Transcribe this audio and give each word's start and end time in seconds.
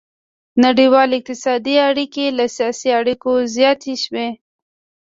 نړیوالې 0.63 1.15
اقتصادي 1.19 1.75
اړیکې 1.89 2.25
له 2.37 2.45
سیاسي 2.57 2.89
اړیکو 2.99 3.31
زیاتې 3.55 3.93
شوې 4.03 4.27